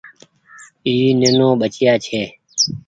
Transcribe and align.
اي 0.87 0.93
نينو 1.19 1.47
ٻچييآ 1.59 1.93
ڇي۔ 2.05 2.21